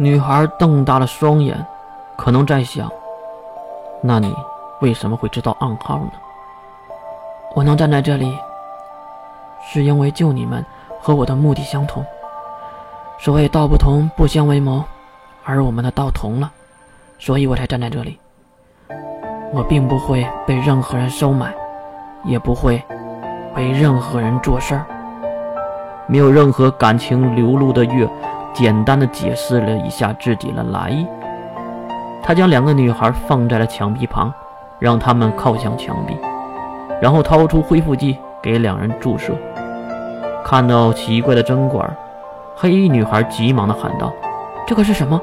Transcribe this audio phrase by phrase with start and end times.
[0.00, 1.66] 女孩瞪大了双眼，
[2.16, 2.88] 可能在想：
[4.00, 4.32] 那你
[4.80, 6.12] 为什么会知道暗号呢？
[7.56, 8.32] 我能站在这里，
[9.60, 10.64] 是因为救你们
[11.00, 12.06] 和我的目的相同。
[13.18, 14.84] 所谓道不同，不相为谋，
[15.42, 16.48] 而我们的道同了，
[17.18, 18.20] 所以我才站在这里。
[19.52, 21.52] 我并不会被任何人收买，
[22.22, 22.80] 也不会
[23.56, 24.86] 为任何人做事儿。
[26.06, 28.08] 没有任何感情流露的月，
[28.58, 31.06] 简单的解释了一下自己的来意。
[32.20, 34.34] 他将两个女孩放在了墙壁旁，
[34.80, 36.16] 让她们靠向墙壁。
[37.00, 39.32] 然后掏出恢复剂给两人注射。
[40.44, 41.88] 看到奇怪的针管，
[42.56, 44.12] 黑衣女孩急忙地喊道
[44.66, 45.20] ：“这个是什么？”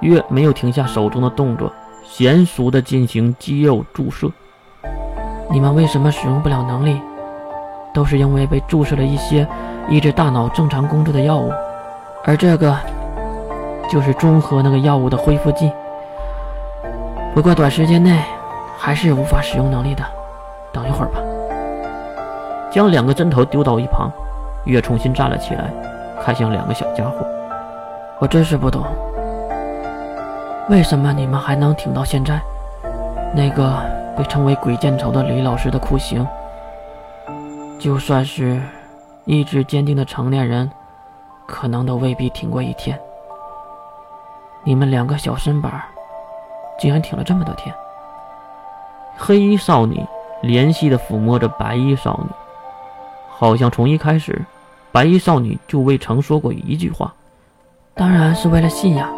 [0.00, 1.72] 月没有停下手中的动作，
[2.06, 4.30] 娴熟地进行肌肉注射。
[5.50, 7.00] 你们为什么使用不了能力？
[7.94, 9.48] 都是因为被注射了一些
[9.88, 11.50] 抑制大脑正常工作的药物，
[12.24, 12.76] 而这个
[13.90, 15.70] 就是中和那个药物的恢复剂。
[17.34, 18.22] 不过短时间内
[18.78, 20.04] 还是无法使用能力的。
[20.72, 21.20] 等一会儿吧。
[22.70, 24.10] 将两个针头丢到一旁，
[24.64, 25.70] 月重新站了起来，
[26.22, 27.26] 看向两个小家伙。
[28.18, 28.82] 我真是不懂，
[30.70, 32.40] 为什么你们还能挺到现在？
[33.34, 33.74] 那个
[34.16, 36.26] 被称为“鬼见愁”的李老师的酷刑，
[37.78, 38.62] 就算是
[39.24, 40.70] 意志坚定的成年人，
[41.52, 42.98] 可能都未必挺过一天。
[44.64, 45.70] 你们两个小身板，
[46.78, 47.74] 竟然挺了这么多天。
[49.18, 50.02] 黑衣少女。
[50.42, 52.28] 怜惜地抚摸着白衣少女，
[53.30, 54.42] 好像从一开始，
[54.90, 57.14] 白衣少女就未曾说过一句话。
[57.94, 59.08] 当然是为了信仰，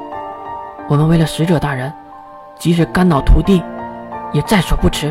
[0.86, 1.90] 我们为了使者大人，
[2.58, 3.62] 即使肝脑涂地，
[4.34, 5.10] 也在所不辞。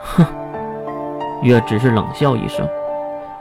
[0.00, 0.26] 哼，
[1.42, 2.68] 月只是冷笑一声，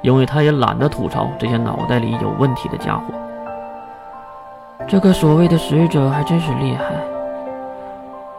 [0.06, 3.06] 因为他也懒得吐槽这些脑袋里有问题的家伙。
[4.88, 6.84] 这个所谓的使者还真是厉害，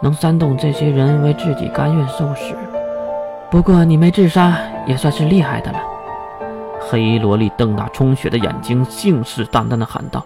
[0.00, 2.54] 能煽动这些人为自己甘愿受死。
[3.50, 5.80] 不过你没自杀也算是厉害的了。
[6.88, 10.24] 黑萝莉瞪大充血的眼睛，信誓旦旦地喊道：“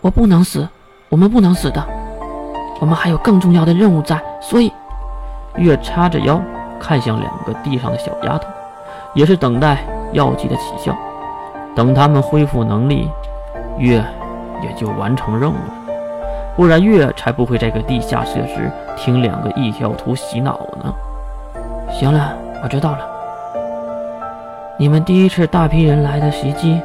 [0.00, 0.66] 我不能死，
[1.10, 1.84] 我们不能死的，
[2.80, 4.72] 我们还有更重要的任务在。”所以，
[5.56, 6.40] 月叉着腰
[6.80, 8.48] 看向两个地上的小丫头，
[9.12, 10.96] 也是等待药剂的起效。
[11.74, 13.08] 等他们恢复能力，
[13.78, 14.04] 月
[14.62, 15.74] 也就完成任务了。
[16.56, 20.94] 不然月才不会在个地下设施听两个异教徒洗脑呢。
[21.92, 22.36] 行了。
[22.62, 22.98] 我知道了，
[24.78, 26.78] 你们第一次大批人来的袭击，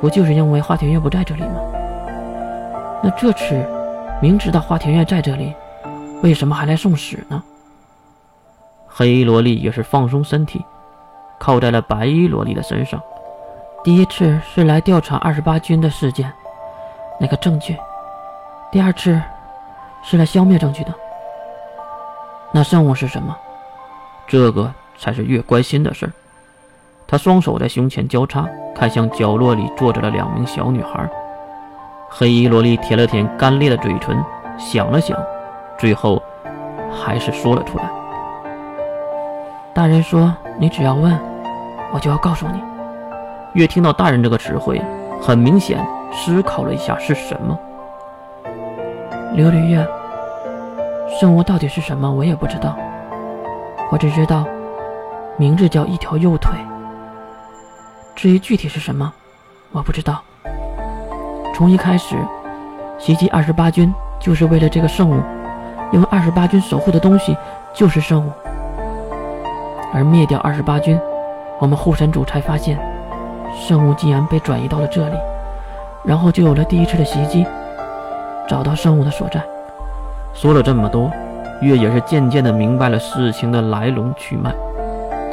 [0.00, 1.60] 不就是因为花田月不在这里吗？
[3.02, 3.60] 那这次
[4.22, 5.52] 明知道花田月在这里，
[6.22, 7.42] 为什么还来送死呢？
[8.86, 10.64] 黑萝莉也是放松身体，
[11.38, 13.00] 靠在了白衣萝莉的身上。
[13.84, 16.32] 第一次是来调查二十八军的事件，
[17.20, 17.74] 那个证据；
[18.72, 19.20] 第二次
[20.02, 20.92] 是来消灭证据的。
[22.52, 23.36] 那任务是什么？
[24.26, 26.12] 这个才是越关心的事儿。
[27.06, 31.08] 他双手在胸前交叉，看向角落里坐着的两名小女孩。
[32.08, 34.20] 黑衣萝莉舔了舔干裂的嘴唇，
[34.58, 35.16] 想了想，
[35.78, 36.20] 最后
[36.90, 37.84] 还是说了出来
[39.72, 41.16] ：“大人说，你只要问，
[41.96, 42.62] 我就要告诉你。”
[43.56, 44.82] 越听到“大人”这个词汇，
[45.22, 47.58] 很明显思考了一下是什么。
[49.34, 49.86] 琉璃月，
[51.18, 52.12] 圣物到底是什么？
[52.12, 52.76] 我也不知道。
[53.90, 54.44] 我只知道，
[55.38, 56.52] 名字叫一条右腿。
[58.14, 59.10] 至于具体是什么，
[59.72, 60.22] 我不知道。
[61.54, 62.16] 从一开始，
[62.98, 63.90] 袭击二十八军
[64.20, 65.22] 就是为了这个圣物，
[65.92, 67.34] 因为二十八军守护的东西
[67.72, 68.30] 就是圣物。
[69.94, 71.00] 而灭掉二十八军，
[71.58, 72.78] 我们护神主才发现，
[73.54, 75.16] 圣物竟然被转移到了这里，
[76.04, 77.46] 然后就有了第一次的袭击，
[78.48, 79.42] 找到圣物的所在。
[80.34, 81.10] 说了这么多。
[81.62, 84.54] 月也是渐渐的明白了事情的来龙去脉，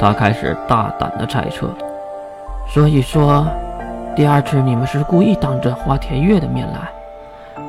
[0.00, 1.68] 他开始大胆的猜测。
[2.66, 3.46] 所以说，
[4.16, 6.88] 第二次你们是故意当着花田月的面来，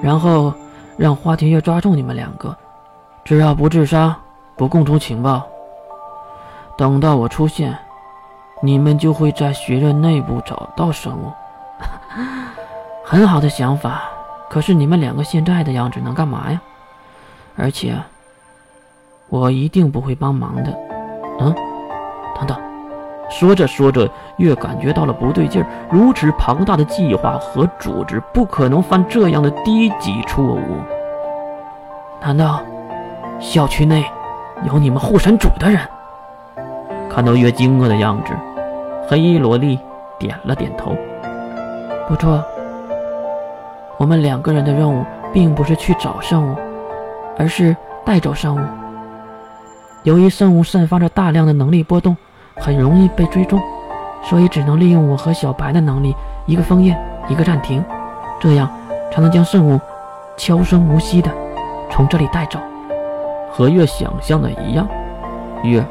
[0.01, 0.53] 然后
[0.95, 2.55] 让花田月抓住你们两个，
[3.25, 4.15] 只要不自杀，
[4.55, 5.43] 不供出情报，
[6.77, 7.77] 等到我出现，
[8.61, 11.31] 你们就会在学院内部找到生物。
[13.03, 14.03] 很好的想法，
[14.49, 16.61] 可是你们两个现在的样子能干嘛呀？
[17.55, 17.95] 而且。
[19.27, 20.71] 我一定不会帮忙的。
[21.39, 21.53] 嗯，
[22.35, 22.55] 等等。
[23.27, 24.07] 说着说着，
[24.37, 25.67] 越感觉到了不对劲儿。
[25.89, 30.77] 如此庞大的计划和组织，不可能犯这样的低级错误。
[32.21, 32.61] 难道
[33.39, 34.05] 校区内
[34.63, 35.79] 有你们护神主的人？
[37.09, 38.33] 看到月惊愕的样子，
[39.07, 39.79] 黑衣萝莉
[40.19, 40.95] 点了点头。
[42.07, 42.43] 不错，
[43.97, 45.03] 我们两个人的任务
[45.33, 46.55] 并不是去找圣物，
[47.37, 48.59] 而是带走圣物。
[50.03, 52.15] 由于圣物散发着大量的能力波动，
[52.57, 53.59] 很容易被追踪，
[54.23, 56.15] 所以只能利用我和小白的能力，
[56.45, 56.95] 一个封印，
[57.27, 57.83] 一个暂停，
[58.39, 58.69] 这样
[59.11, 59.79] 才能将圣物
[60.37, 61.31] 悄声无息的
[61.89, 62.59] 从这里带走。
[63.51, 64.87] 和月想象的一样，
[65.63, 65.83] 月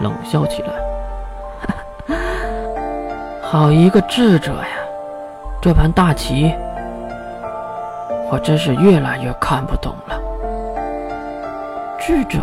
[0.00, 0.72] 冷笑起来。
[3.42, 4.66] 好一个智者呀！
[5.60, 6.54] 这盘大棋，
[8.30, 10.20] 我真是越来越看不懂了。
[11.98, 12.38] 智者。